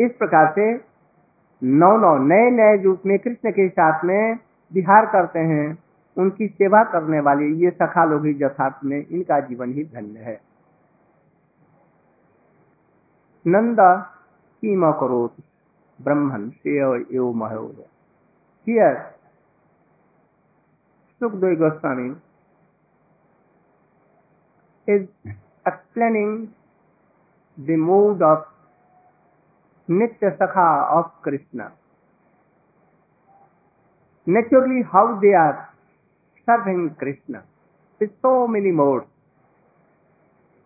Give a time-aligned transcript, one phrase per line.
[0.00, 0.72] इस प्रकार से
[1.62, 4.38] नौ नौ नए नए रूप में कृष्ण के साथ में
[4.72, 5.78] विहार करते हैं,
[6.16, 10.40] उनकी सेवा करने वाले ये सखा लोग ही यथार्थ में इनका जीवन ही धन्य है।
[13.46, 13.80] नंद
[14.62, 15.34] किम करोत,
[15.98, 16.80] ब्रह्मन से
[17.32, 17.84] महोदय
[18.66, 18.96] here
[21.20, 22.10] Sukhdev Goswami,
[24.88, 25.02] is
[25.66, 26.30] explaining
[27.58, 27.76] the
[29.88, 30.68] nitya sakha
[30.98, 31.68] of Krishna
[34.26, 35.52] naturally how they are
[36.48, 37.40] serving Krishna
[38.00, 39.04] so many mode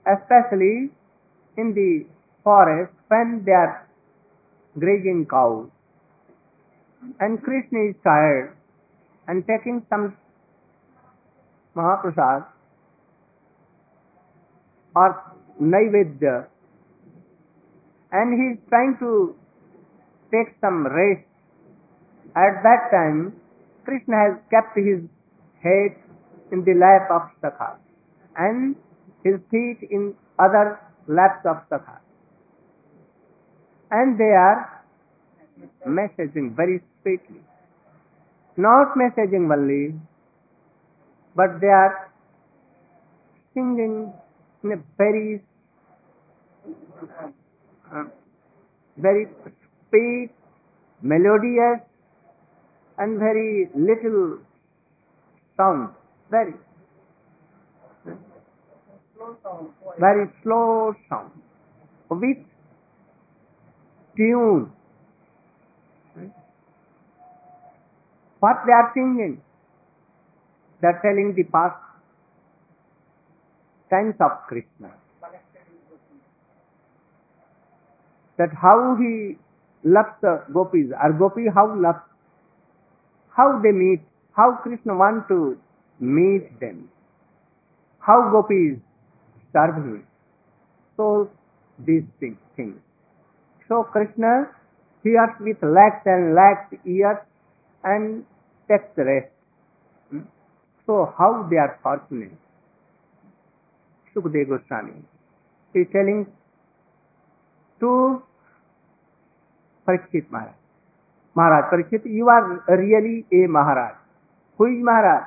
[0.07, 0.73] especially
[1.59, 1.89] in the
[2.47, 3.69] forest when they are
[4.77, 5.63] grazing cow
[7.23, 8.51] and Krishna is tired
[9.29, 10.13] and taking some
[11.77, 12.51] mahaprasad
[14.95, 15.21] और
[15.67, 16.39] naivedya
[18.13, 19.35] and he is trying to
[20.31, 21.27] take some rest.
[22.37, 23.37] At that time,
[23.85, 25.01] Krishna has kept his
[25.63, 25.97] head
[26.53, 27.77] in the lap of Sakha
[28.37, 28.77] and
[29.25, 31.99] his feet in other laps of Sakha.
[33.91, 34.85] And they are
[35.87, 37.41] messaging very sweetly.
[38.57, 39.99] Not messaging only,
[41.35, 42.13] but they are
[43.55, 44.13] singing
[44.63, 45.43] in a very
[47.93, 48.05] uh,
[48.97, 49.27] very
[49.91, 50.31] sweet,
[51.03, 51.81] melodious,
[52.99, 54.39] and very little
[55.57, 55.91] sound.
[56.31, 56.55] Very,
[59.99, 61.31] very slow sound
[62.09, 62.39] with
[64.17, 64.73] tune.
[68.41, 69.41] What they are singing?
[70.81, 71.77] They are telling the past
[73.91, 75.02] times of Krishna.
[78.43, 79.39] That how he
[79.85, 82.03] loves the gopis, or gopi how loves,
[83.37, 84.01] how they meet,
[84.37, 85.59] how Krishna want to
[86.01, 86.89] meet them,
[88.01, 88.81] how gopis
[89.53, 90.07] serve him.
[90.97, 91.31] So
[91.79, 92.39] these things.
[92.57, 92.81] things.
[93.69, 94.51] So Krishna
[95.03, 97.19] hears with lakhs and lakhs ears
[97.85, 98.25] and
[98.69, 99.31] takes rest.
[100.11, 100.27] Hmm?
[100.87, 102.37] So how they are fortunate.
[104.15, 105.01] Sukadeva Goswami
[105.75, 106.27] is telling
[107.81, 108.23] to
[109.87, 110.55] Parikshit Maharaj.
[111.37, 112.43] Maharaj Parikshit you are
[112.79, 113.95] really a Maharaj.
[114.59, 115.23] Who is Maharaj?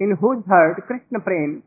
[0.00, 1.60] In whose heart Krishna prem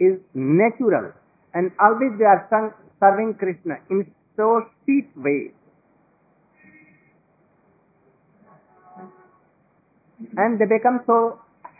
[0.00, 1.10] is natural
[1.54, 2.70] and always they are संग
[3.02, 5.34] serving Krishna in so sweet way
[10.38, 11.18] and they become so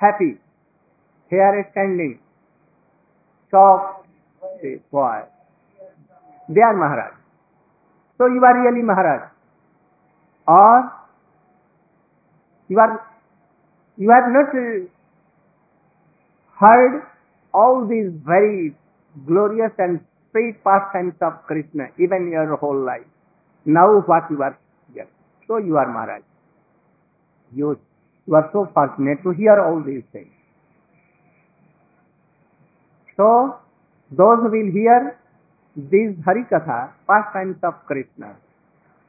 [0.02, 0.30] happy
[1.32, 2.14] he are standing
[3.52, 4.04] top
[4.94, 5.20] वॉय
[6.48, 7.12] व्यान Maharaj.
[8.20, 9.20] So you are really Maharaj.
[10.48, 10.80] और
[12.70, 12.98] you are
[13.98, 14.54] you have not
[16.60, 17.00] heard
[17.54, 18.68] all these very
[19.16, 20.54] glorious and speed
[20.92, 23.06] pastimes of Krishna even your whole life
[23.66, 24.54] now what you are
[25.48, 26.22] so you are Maharaj
[27.52, 27.74] you
[28.28, 30.26] you are so fortunate to hear all these thing
[33.18, 33.30] so
[34.12, 35.14] those will hear
[35.78, 38.34] these Hari Katha, pastimes of Krishna,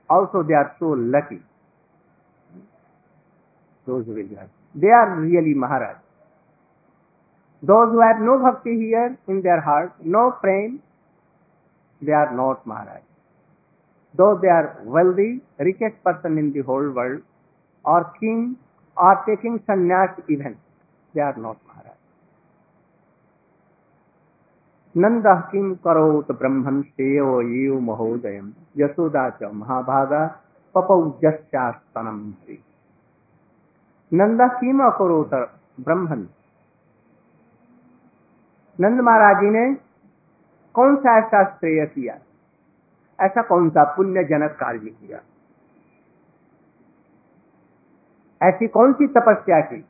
[0.08, 1.42] also they are so lucky.
[3.88, 4.48] Those who will hear.
[4.76, 5.98] They are really Maharaj.
[7.64, 10.82] Those who have no bhakti here in their heart, no prem,
[12.02, 13.02] they are not Maharaj.
[14.16, 17.22] Though they are wealthy, richest person in the whole world,
[17.84, 18.58] or king,
[18.96, 20.58] or taking sannyas even,
[21.16, 21.89] they are not Maharaj.
[24.98, 28.42] नंद किम करोत ब्रह्मन श्रेयो एव महोदय।
[28.78, 30.26] यशोदा च महाभागा
[30.76, 32.34] पपौ जस्यास्तनम
[34.14, 35.34] नंद किम अकरोत
[35.80, 36.28] ब्रह्मन?
[38.80, 39.74] नंद महाराज जी ने
[40.74, 42.18] कौन सा ऐसा श्रेय किया?
[43.20, 45.20] ऐसा कौन सा पुण्य जनक कार्य किया?
[48.42, 49.86] ऐसी कौन सी तपस्या की?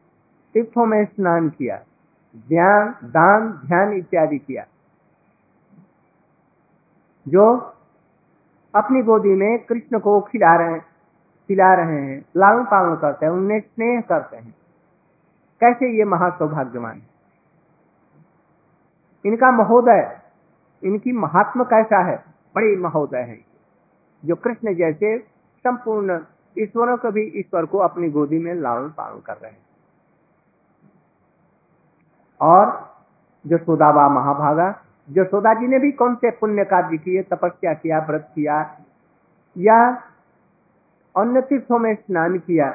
[0.53, 1.77] तीर्थों में स्नान किया,
[2.47, 4.65] ध्यान, दान, ध्यान इत्यादि किया।
[7.29, 7.73] जो
[8.75, 10.79] अपनी गोदी में कृष्ण को खिला रहे
[11.47, 14.55] खिला रहे हैं लालन पालन करते हैं, उनमें स्नेह करते हैं।
[15.59, 17.09] कैसे ये महासौभाग्यवान है?
[19.25, 20.19] इनका महोदय,
[20.83, 22.23] इनकी महात्मा कैसा है?
[22.55, 23.39] बड़ी महोदय है।
[24.25, 25.19] जो कृष्ण जैसे
[25.59, 26.19] संपूर्ण
[26.59, 29.65] ईश्वरों को भी ईश्वर को अपनी गोदी में लालन पालन कर रहे हैं।
[32.41, 32.93] और
[33.47, 38.31] जो सुदाबा महाभागा यशोदा जी ने भी कौन से पुण्य कार्य किए, तपस्या किया, व्रत
[38.35, 38.77] किया,
[39.57, 40.03] या
[41.17, 42.71] अन्य तीर्थों में स्नान किया,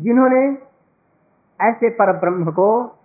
[0.00, 0.58] जिन्होंने
[1.60, 2.98] ऐसे पर ब्रह्म को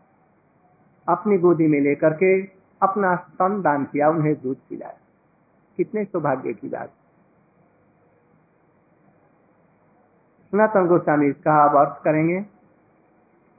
[1.07, 2.41] अपनी गोदी में लेकर के
[2.81, 4.97] अपना स्तन दान किया, उन्हें दूध पिलाया।
[5.77, 6.89] कितने सौभाग्य की बात।
[10.51, 12.41] सनातन गोस्वामी इसका अब अर्थ करेंगे,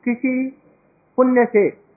[0.05, 0.49] किसी
[1.17, 1.88] पुण्य से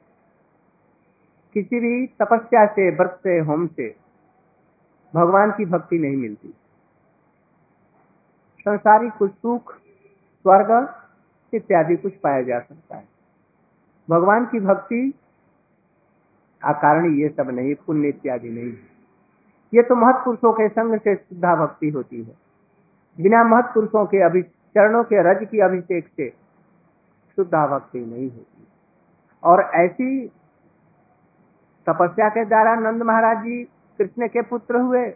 [1.54, 3.96] किसी भी तपस्या से, व्रत से, होम से
[5.16, 6.48] भगवान की भक्ति नहीं मिलती।
[8.60, 9.76] संसारिक कुछ सुख,
[10.42, 10.94] स्वर्ग
[11.54, 13.08] इत्यादि कुछ पाया जा सकता है।
[14.10, 15.14] भगवान की भक्ति
[16.66, 18.74] कारण ये सब नहीं, पुण्य इत्यादि नहीं।
[19.74, 22.36] ये तो महत्पुरुषों के संग से शुद्धा भक्ति होती है।
[23.22, 26.30] बिना महत्पुरुषों के अभि, चरणों के रज की अभिषेक से
[27.36, 28.68] शुद्धा भक्ति नहीं होती।
[29.44, 30.32] और ऐसी
[31.90, 33.64] तपस्या के द्वारा नंद महाराज जी
[33.98, 35.14] कृष्ण के पुत्र हुए।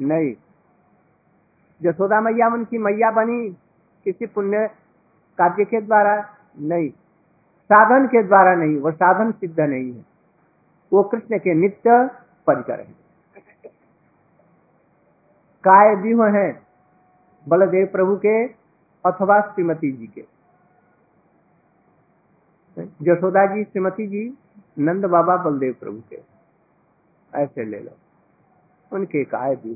[0.00, 0.34] नहीं।
[1.82, 3.50] जसोदा मैया उनकी मैया बनी
[4.04, 4.68] किसी पुण्य
[5.38, 6.90] कार्य के द्वारा नहीं।
[7.64, 10.04] साधन के द्वारा नहीं, वो साधन सिद्ध नहीं है।
[10.92, 12.10] वो कृष्ण के नित्य
[12.46, 12.94] परिकर है।
[15.64, 16.62] काय व्यूह है?
[17.48, 18.46] बलदेव प्रभु के
[19.06, 20.24] अथवा श्रीमती जी के।
[23.02, 24.38] जसोदा जी, श्रीमती जी
[24.80, 26.22] नंद बाबा बलदेव प्रभु के।
[27.34, 27.96] ऐसे ले लो।
[28.92, 29.74] उनके काय भी।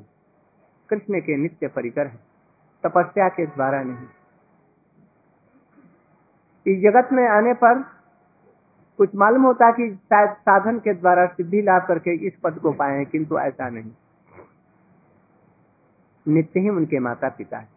[0.90, 2.18] कृष्ण के नित्य परिकर है।
[2.82, 4.06] तपस्या के द्वारा नहीं।
[6.66, 7.82] इस जगत में आने पर
[8.98, 12.96] कुछ मालूम होता कि शायद साधन के द्वारा सिद्धि लाभ करके इस पद को पाए
[12.96, 13.90] हैं, किंतु ऐसा नहीं।
[16.26, 17.68] नित्य ही उनके माता पिता है।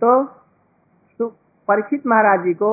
[0.00, 0.24] तो
[1.68, 2.70] परीक्षित महाराज जी को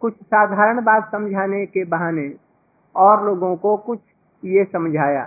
[0.00, 2.34] कुछ साधारण बात समझाने के बहाने
[2.96, 3.98] और लोगों को कुछ
[4.44, 5.24] ये समझाया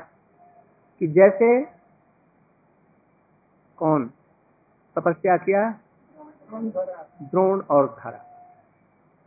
[1.00, 1.62] कि जैसे
[3.78, 4.12] कौन?
[4.96, 5.80] तपस्या किया?
[7.22, 8.26] द्रोण और धरा।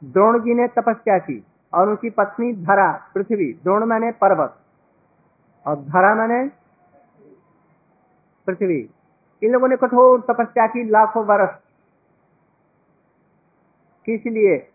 [0.05, 4.57] द्रोण जी ने तपस्या की और उनकी पत्नी धरा, पृथ्वी। द्रोण मैंने पर्वत
[5.67, 6.49] और धरा मैंने
[8.47, 8.91] पृथ्वी।
[9.43, 11.51] इन लोगों ने कठोर तपस्या की लाखों वर्ष।
[14.07, 14.72] किस लिए?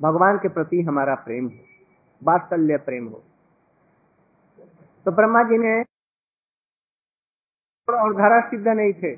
[0.00, 1.58] भगवान के प्रति हमारा प्रेम हो,
[2.22, 3.22] वात्सल्य प्रेम हो।
[5.06, 5.80] तो ब्रह्मा जी ने
[7.88, 9.12] और धरा सिद्ध नहीं थे।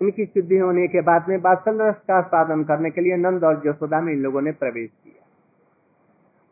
[0.00, 3.60] इनकी सिद्धि होने के बाद में बात्सल्य रस का साधन करने के लिए नंद और
[3.62, 5.26] जसोदा में इन लोगों ने प्रवेश किया।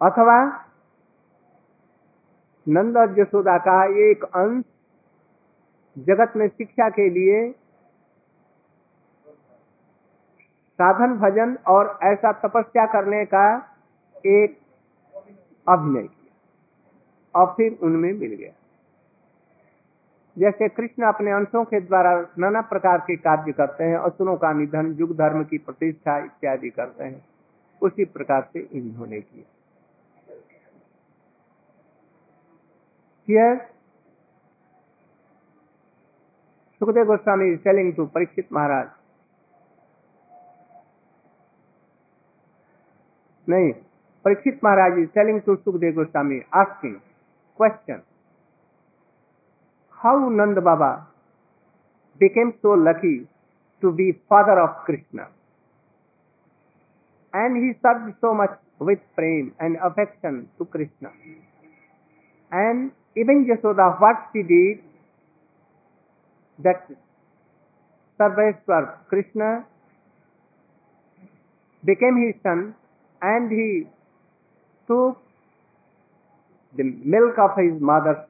[0.00, 0.36] अथवा
[2.66, 4.64] नंद और जसोदा का एक अंश
[5.96, 7.40] जगत में शिक्षा के लिए
[10.78, 13.44] साधन भजन और ऐसा तपस्या करने का
[14.26, 14.58] एक
[15.66, 18.52] अभिनय किया और फिर उनमें मिल गया।
[20.36, 24.86] जैसे कृष्ण अपने अंशों के द्वारा नाना प्रकार के कार्य करते हैं असुरों का निधन
[25.00, 27.20] युग धर्म की प्रतिष्ठा इत्यादि करते हैं
[27.82, 29.44] उसी प्रकार से इन्होंने किया।
[36.80, 38.88] Goswami is telling to Parikshit Maharaj,
[43.48, 43.72] नहीं,
[44.24, 46.94] Parikshit Maharaj is telling to Sukhdev Goswami asking
[47.58, 48.00] question
[49.98, 50.90] how Nand Baba
[52.20, 53.16] became so lucky
[53.82, 55.24] to be father of Krishna
[57.34, 61.08] and he serve so much with prem and affection to Krishna
[62.52, 64.82] and even Yashoda what she did
[66.58, 66.92] that
[68.20, 69.54] Sarveshwar Krishna
[71.82, 72.70] became he son
[73.22, 73.86] and he
[74.86, 75.18] took
[76.76, 78.26] the milk of his mother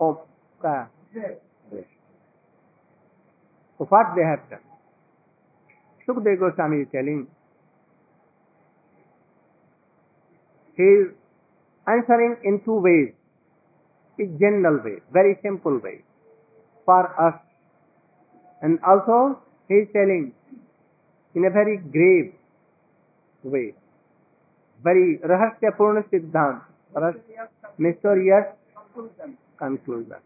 [0.00, 0.18] of
[0.64, 0.84] uh,
[3.78, 4.64] so what they have done.
[6.06, 7.26] Sukdev Goswami is telling,
[10.76, 11.08] he is
[11.86, 13.14] answering in two ways.
[14.20, 16.04] A general way, very simple way
[16.84, 17.34] for us.
[18.62, 20.32] And also he is telling
[21.34, 22.32] in a very grave
[23.42, 23.74] way,
[24.84, 26.62] very rahasyapurna siddhant,
[27.78, 28.46] mysterious
[29.58, 30.20] conclusion.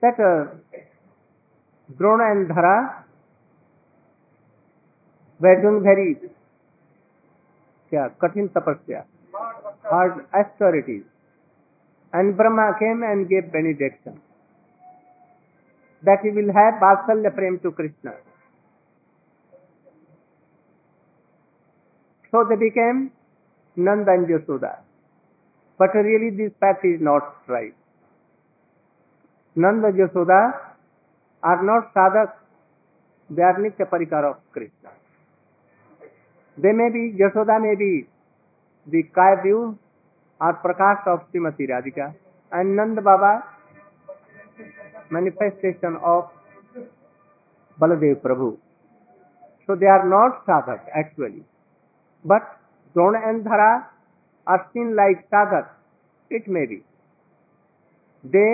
[0.00, 0.54] That uh,
[1.96, 3.02] Drona and Dhara
[5.40, 6.16] were doing very
[7.90, 9.04] yeah, katin tapasya,
[9.82, 11.04] hard austerities.
[12.12, 14.20] And Brahma came and gave benediction
[16.02, 18.14] that he will have Vatsalya Prem to Krishna.
[22.30, 23.10] So they became
[23.76, 24.78] Nanda and Yashoda.
[25.78, 27.74] But really this fact is not right.
[29.56, 30.52] Nanda and Yashoda
[31.42, 32.32] are not sadhak,
[33.30, 34.90] they are Nitya Parikar of Krishna.
[36.56, 38.06] They may be, Yashoda may be
[38.86, 39.74] the Kaya
[40.40, 42.14] or Prakash of Srimati Radhika
[42.52, 43.44] and Nanda Baba
[45.10, 46.28] manifestation of
[47.80, 48.56] Baladev Prabhu.
[49.66, 51.44] So they are not sadhak actually.
[52.30, 52.42] But
[52.96, 53.70] Drona and Dhara
[54.46, 55.64] Austin like Sagar
[56.30, 56.82] it may be
[58.24, 58.48] they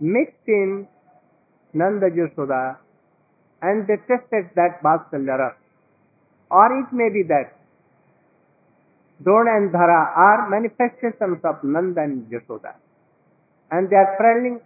[0.00, 0.74] mix in
[1.74, 2.60] Nand Yashoda
[3.62, 5.56] and they tasted that vatsalya ras
[6.50, 7.54] और it may be that
[9.20, 12.78] Drona and Dhara are manifestation of Nand and Yashoda
[13.70, 14.58] and they are trailing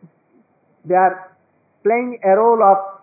[0.85, 1.15] they are
[1.85, 2.99] playing a role of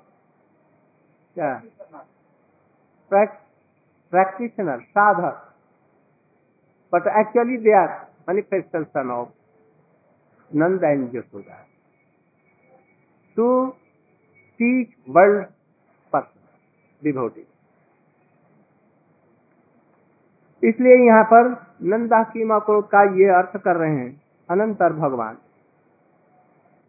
[4.12, 5.38] practitioner, sadhak.
[6.94, 9.30] But actually they are manifestation of
[10.52, 11.66] Nanda and Yashoda.
[13.38, 13.76] To
[14.60, 15.48] teach world
[16.14, 16.42] person,
[17.02, 17.46] devotee.
[20.64, 21.48] इसलिए यहाँ पर
[21.90, 24.10] नंदा की माँ को का ये अर्थ कर रहे हैं
[24.50, 25.38] अनंतर भगवान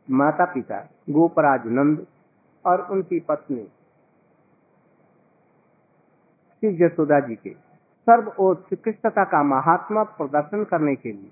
[0.09, 0.79] माता पिता
[1.17, 2.07] गोपराज नंद
[2.65, 3.67] और उनकी पत्नी
[6.61, 11.31] श्री यशोदा जी के, सर्व सर्वोत्कृष्टता का महात्मा प्रदर्शन करने के लिए।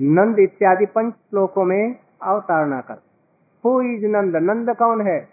[0.00, 3.02] नंद इत्यादि पंच श्लोकों में अवतारणा कर।
[3.64, 5.28] हु इज़ नंद नंद कौन है?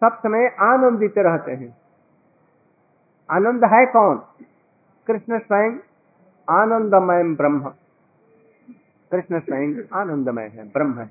[0.00, 1.76] सब समय आनंदित रहते हैं।
[3.30, 4.22] आनंद है कौन?
[5.06, 5.76] कृष्ण स्वयं
[6.50, 7.72] आनंदमय ब्रह्म।
[9.12, 11.10] कृष्ण स्वयं आनंदमय है, ब्रह्म है।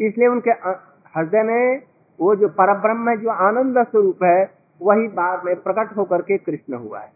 [0.00, 1.89] इसलिए उनके हृदय में
[2.20, 4.50] वो जो पर ब्रह्म जो आनंद स्वरूप है,
[4.82, 7.12] वही बाद में प्रकट होकर के कृष्ण हुआ है।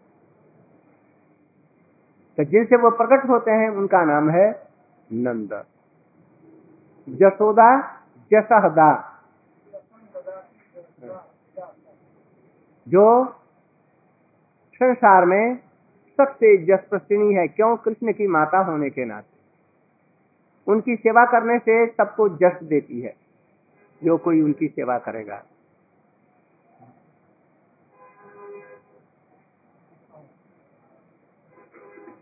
[2.36, 4.68] तो जिनसे वो प्रकट होते हैं, उनका नाम है
[5.12, 5.64] नंद।
[7.08, 7.80] जसोदा,
[8.32, 9.10] जसहदा।
[12.88, 13.24] जो
[14.74, 15.58] संसार में
[16.16, 17.76] सबसे जसप्रसिणी है, क्यों?
[17.76, 19.34] कृष्ण की माता होने के नाते।
[20.72, 23.23] उनकी सेवा करने से सबको जस देती है।
[24.04, 25.42] जो कोई उनकी सेवा करेगा।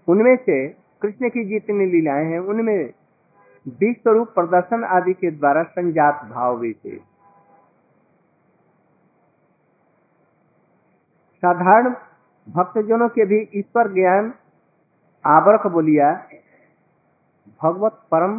[0.09, 0.57] उनमें से
[1.03, 2.93] कृष्ण की जितनी लीलाएँ हैं, उनमें
[3.67, 7.01] विश्व स्वरूप प्रदर्शन आदि के द्वारा संजात भाव विशेष
[11.43, 11.89] साधारण
[12.47, 14.33] भक्तजनों के भी ईश्वर ज्ञान
[15.25, 16.11] आवरक बोलिया,
[17.61, 18.37] भगवत परम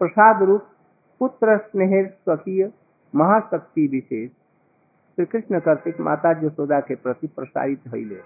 [0.00, 0.68] प्रसाद रूप
[1.20, 2.70] पुत्र स्नेह स्वकीय,
[3.14, 4.30] महाशक्ति विशेष।
[5.18, 8.20] श्री कृष्ण कर्तिक माता जसोदा के प्रति प्रसारित ले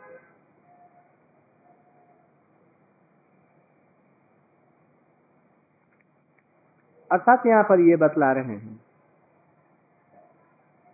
[7.11, 8.81] अर्थात यहाँ पर ये बतला रहे हैं।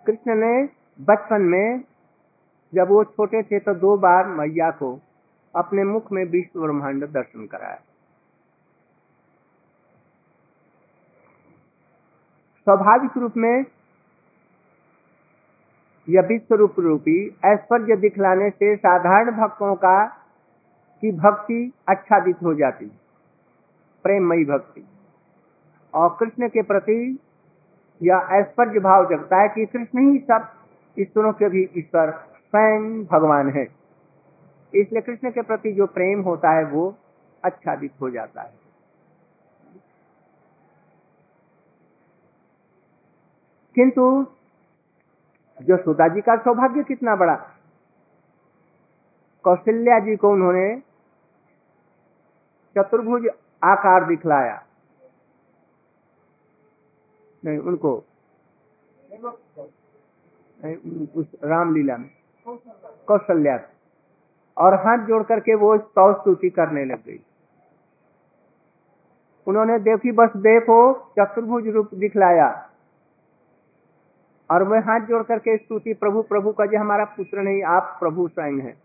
[0.06, 0.52] कृष्ण ने
[1.04, 1.82] बचपन में
[2.72, 4.98] जब वो छोटे थे तो दो बार मैया को
[5.54, 7.80] अपने मुख में विश्व ब्रह्मांड दर्शन कराया।
[12.66, 13.64] स्वाभाविक रूप में
[16.08, 20.06] यह विश्व रूप रूपी, ऐश्वर्य दिखलाने से साधारण भक्तों का
[21.02, 22.86] की भक्ति अच्छा आच्छादित हो जाती
[24.04, 24.86] प्रेमयी भक्ति।
[25.94, 27.18] और कृष्ण के प्रति
[28.02, 30.48] यह ऐश्वर्य भाव जगता है कि कृष्ण ही सब
[30.98, 33.64] ईश्वरों के भी ईश्वर स्वयं भगवान है।
[34.74, 36.94] इसलिए कृष्ण के प्रति जो प्रेम होता है वो
[37.44, 38.65] अच्छा आच्छादित हो जाता है।
[43.76, 44.26] किंतु
[45.62, 47.34] जो सुधा जी का सौभाग्य कितना बड़ा।
[49.44, 50.82] कौशल्या जी को उन्होंने
[52.78, 53.26] चतुर्भुज
[53.64, 54.62] आकार दिखलाया।
[57.44, 58.04] नहीं उनको
[60.64, 62.10] नहीं, उस रामलीला में।
[63.06, 63.58] कौशल्या।
[64.58, 67.20] और हाथ जोड़ करके वो स्तौ स्तुति करने लग गई।
[69.46, 70.78] उन्होंने देखी बस देखो
[71.18, 72.48] चतुर्भुज रूप दिखलाया।
[74.50, 78.28] और मैं हाथ जोड़ करके स्तुति, प्रभु प्रभु का जो हमारा पुत्र नहीं, आप प्रभु
[78.28, 78.76] स्वयं है।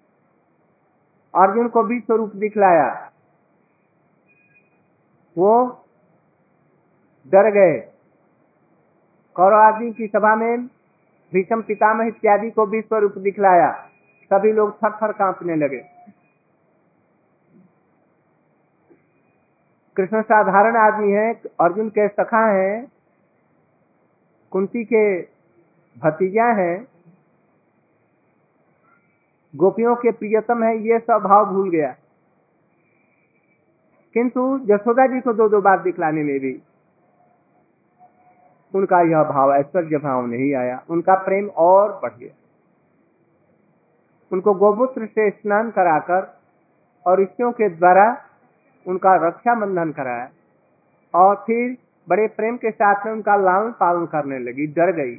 [1.35, 3.11] अर्जुन को भी स्वरूप दिखलाया।
[5.37, 5.85] वो
[7.27, 7.91] डर गए।
[9.35, 10.67] कौरव आदमी की सभा में
[11.33, 13.71] भीषम, पितामह इत्यादि को भी स्वरूप दिखलाया।
[14.33, 15.85] सभी लोग थर थर कांपने लगे।
[19.97, 22.91] कृष्ण साधारण आदमी है, अर्जुन के सखा हैं,
[24.51, 25.21] कुंती के
[25.99, 26.87] भतीजा है,
[29.55, 31.95] गोपियों के प्रियतम है, ये सब भाव भूल गया।
[34.13, 36.61] किंतु यशोदा जी को दो दो बार दिखलाने में भी।
[38.75, 42.35] उनका यह भाव, ऐश्वर्य भाव नहीं आया। उनका प्रेम और बढ़ गया।
[44.31, 46.39] उनको गोमूत्र से स्नान कराकर
[47.05, 48.17] और ऋषियों के द्वारा
[48.87, 50.29] उनका रक्षा बंधन कराया।
[51.15, 51.77] और फिर
[52.09, 55.15] बड़े प्रेम के साथ में उनका लालन पालन करने लगी, डर गई।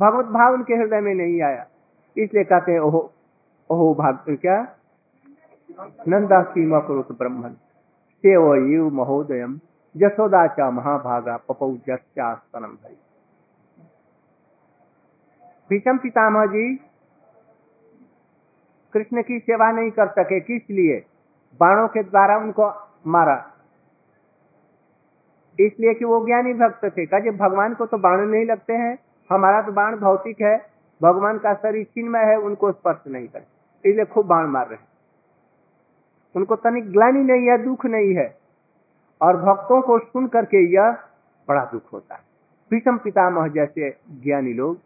[0.00, 1.66] भगवत भाव उनके हृदय में नहीं आया।
[2.16, 3.12] इसलिए कहते हैं, ओहो
[3.70, 4.76] ओहो भाग, क्या?
[6.08, 7.50] नंदा सीमा कुरुत ब्रह्मन।
[8.22, 9.58] सेव महोदय
[9.96, 12.96] जसोदा चा महाभागा, पपौ जस्यास्तनम भई।
[15.70, 16.76] भीषम पितामह जी
[18.92, 21.06] कृष्ण की सेवा नहीं कर सके, किस लिए?
[21.60, 22.72] बाणों के द्वारा उनको
[23.06, 23.50] मारा।
[25.60, 29.62] इसलिए कि वो ज्ञानी भक्त थे। कहा भगवान को तो बाण नहीं लगते हैं हमारा
[29.62, 30.66] तो बाण भौतिक है,
[31.02, 33.38] भगवान का शरीर चिन्मय है, उनको स्पर्श नहीं कर।
[33.86, 34.78] इसलिए खूब बाण मार रहे
[36.36, 38.38] उनको तनिक ग्लानी नहीं है, दुख नहीं है।
[39.22, 40.98] और भक्तों को सुन करके यह
[41.48, 42.20] बड़ा दुख होता है।
[42.68, 44.78] प्रीतम पितामह जैसे ज्ञानी लोग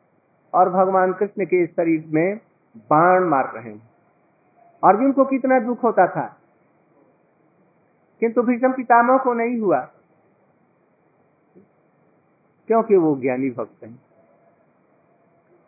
[0.55, 2.41] और भगवान कृष्ण के शरीर में
[2.77, 3.91] बाण मार रहे हैं।
[4.85, 6.37] अर्जुन को कितना दुख होता था।
[8.21, 9.81] किंतु भीषम पितामह को नहीं हुआ,
[12.67, 13.99] क्योंकि वो ज्ञानी भक्त हैं।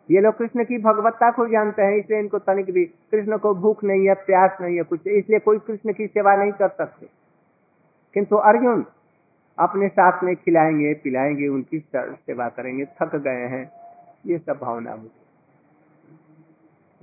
[0.09, 3.83] ये लोग कृष्ण की भगवत्ता को जानते हैं, इसलिए इनको तनिक भी कृष्ण को भूख
[3.83, 7.07] नहीं है प्यास नहीं है कुछ, इसलिए कोई कृष्ण की सेवा नहीं कर सकते।
[8.15, 8.85] किंतु अर्जुन
[9.57, 13.69] अपने साथ में खिलाएँगे, पिलाएँगे, उनकी सेवा करेंगे, थक गए हैं।
[14.27, 15.11] ये सब भावना होती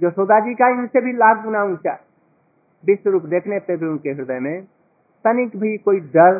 [0.00, 1.98] जो जी का इनसे भी लाख गुना ऊँचा।
[2.84, 4.62] विश्व रूप देखने पे भी उनके हृदय में
[5.24, 6.38] तनिक भी कोई डर,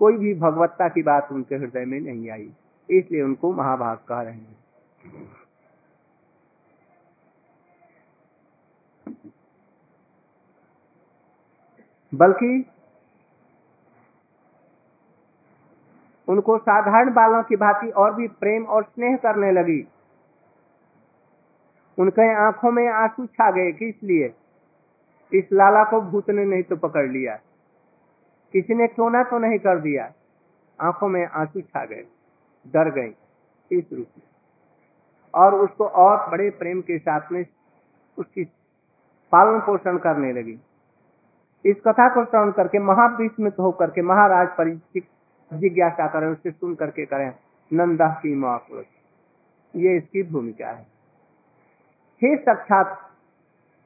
[0.00, 2.48] कोई भी भगवत्ता की बात उनके हृदय में नहीं आई,
[2.88, 4.56] इसलिए उनको महाभाग कह रहे हैं।
[12.14, 12.66] बल्कि
[16.28, 19.86] उनको साधारण बालों की भांति और भी प्रेम और स्नेह करने लगी।
[21.98, 24.34] उनके आँखों में आँसू छा गए किस लिए
[25.32, 27.38] इस लाला को भूत ने नहीं तो पकड़ लिया।
[28.52, 30.12] किसी ने क्यों तो नहीं कर दिया।
[30.80, 32.04] आँखों में आँसू छा गए,
[32.66, 33.14] डर गए
[33.70, 34.26] इस रूप में।
[35.34, 37.44] और उसको और बड़े प्रेम के साथ में
[38.18, 38.44] उसकी
[39.32, 40.58] पालन पोषण करने लगी।
[41.64, 45.06] इस कथा को श्रवण करके, महाविस्मित होकर के, महाराज परिचित
[45.52, 47.34] जिज्ञासा करें उससे सुन करके करें,
[47.72, 48.86] नंदा की महापुरुष।
[49.76, 50.86] ये इसकी भूमिका है।
[52.22, 52.98] हे साक्षात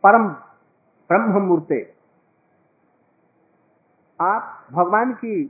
[0.02, 0.28] परम
[1.08, 1.94] ब्रह्म मूर्ते
[4.20, 5.44] आप भगवान की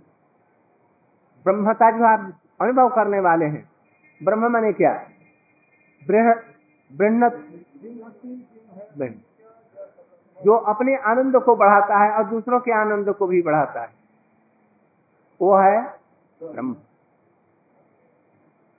[1.44, 3.68] ब्रह्मता जो आप अनुभव करने वाले हैं,
[4.22, 4.92] ब्रह्म माने क्या?
[6.08, 6.44] बृहत
[10.44, 13.90] जो अपने आनंद को बढ़ाता है और दूसरों के आनंद को भी बढ़ाता है।
[15.40, 15.82] वो है
[16.42, 16.76] ब्रह्म।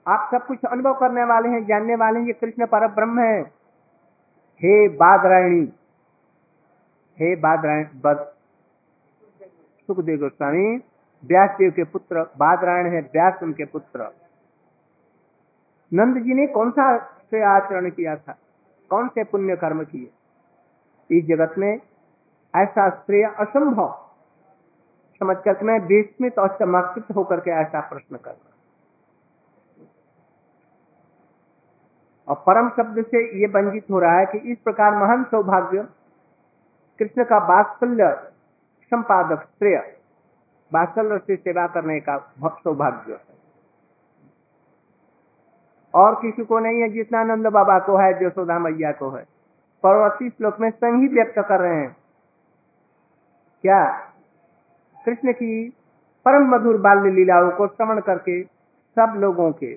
[0.06, 3.40] आप सब कुछ अनुभव करने वाले हैं, जानने वाले हैं ये कृष्ण पर ब्रह्म है।
[4.60, 5.72] हे बादरायणी,
[7.18, 7.84] हे बादरायण
[9.88, 10.76] सुखदेव गोस्वामी
[11.24, 14.10] व्यास देव के पुत्र, बादरायण है व्यास उनके पुत्र।
[15.92, 18.38] नंद जी ने कौन सा से आचरण किया था?
[18.90, 20.10] कौन से पुण्य कर्म किए?
[21.10, 21.72] इस जगत में
[22.54, 23.88] ऐसा श्रेय असंभव
[25.20, 28.48] समझ कर मैं विस्मित और चमकित होकर के ऐसा प्रश्न करना
[32.28, 35.86] और परम शब्द से ये वंजित हो रहा है कि इस प्रकार महान सौभाग्य
[36.98, 38.08] कृष्ण का बात्सल्य
[38.92, 39.76] संपादक श्रेय,
[40.72, 43.38] बात्सल्य से सेवा करने का सौभाग्य है।
[45.94, 49.24] और किसी को नहीं है जितना नंद बाबा को है यशोदा मैया को है।
[49.82, 51.96] परवर्ती श्लोक में संग ही व्यक्त कर रहे हैं।
[53.62, 53.90] क्या?
[55.06, 55.70] कृष्ण की
[56.24, 58.42] परम मधुर बाल्य लीलाओं को श्रवण करके
[58.98, 59.76] सब लोगों के,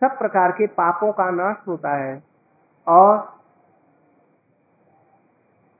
[0.00, 2.22] सब प्रकार के पापों का नाश होता है।
[2.88, 3.34] और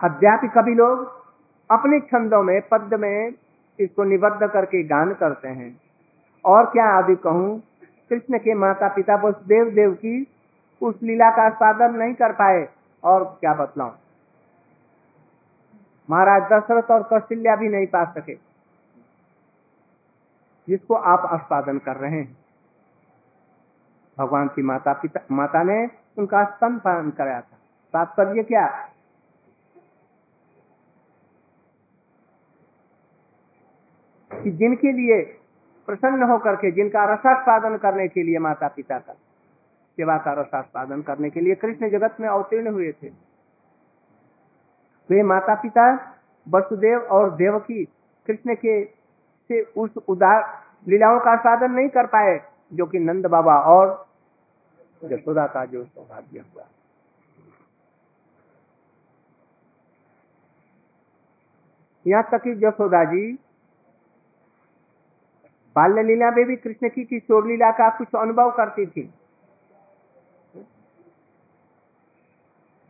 [0.05, 1.22] अध्यापी कभी लोग
[1.70, 3.33] अपने छंदों में पद में
[3.81, 5.81] इसको निबद्ध करके गान करते हैं।
[6.44, 7.62] और क्या आदि कहूँ,
[8.11, 10.27] कृष्ण के माता पिता वसुदेव देव देव की
[10.83, 12.68] उस लीला का साधन नहीं कर पाए।
[13.05, 13.93] और क्या बतलाऊ?
[16.11, 18.35] महाराज दशरथ और कौशल्या भी नहीं पा सके।
[20.69, 22.37] जिसको आप आस्वादन कर रहे हैं।
[24.19, 27.57] भगवान की माता पिता, माता ने उनका स्तन पालन कराया था।
[27.93, 28.90] तात्पर्य क्या?
[34.43, 35.23] कि जिनके लिए
[35.87, 39.14] प्रसन्न होकर के, जिनका रसास्वादन करने के लिए माता पिता का।
[39.99, 43.09] सेवा का रसास्वादन करने के लिए कृष्ण जगत में अवतीर्ण हुए थे।
[45.11, 45.87] वे माता पिता
[46.47, 47.85] वसुदेव और देवकी
[48.27, 48.85] कृष्ण के
[49.51, 50.43] से उस उदार
[50.89, 52.39] लीलाओं का साधन नहीं कर पाए,
[52.73, 54.07] जो कि नंद बाबा और
[55.05, 56.67] यशोदा का जो सौभाग्य हुआ।
[62.07, 63.33] यहाँ तक कि यशोदा जी
[65.77, 69.03] बाल्य लीला में भी कृष्ण की किशोर लीला का कुछ अनुभव करती थी।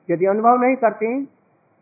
[0.08, 1.24] यदि अनुभव नहीं करती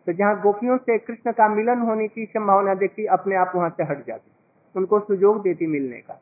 [0.06, 3.82] तो जहाँ गोपियों से कृष्ण का मिलन होने की संभावना देखती, अपने आप वहाँ से
[3.82, 4.30] हट जाती।
[4.74, 6.20] उनको सुजोग देती मिलने का।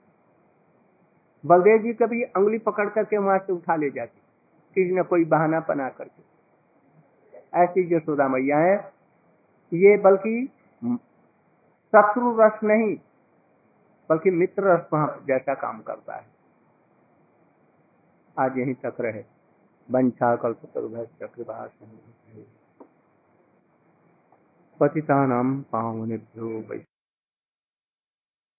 [1.44, 4.20] बलदेव जी कभी अंगुली पकड़ करके वहाँ से उठा ले जाती
[4.76, 6.22] किसी न कोई बहाना बना करके।
[7.56, 8.76] ऐसी जो सोदा मैया है,
[9.72, 10.44] ये बल्कि
[11.92, 12.94] शत्रु रस नहीं,
[14.10, 16.26] बल्कि मित्र रस वहाँ जैसा काम करता है।
[18.36, 19.24] आज यहीं तक रहे।
[19.88, 21.58] वंशा कल्पतरुभ्य कृपा
[24.80, 26.78] पतितानां पावनेभ्यो वै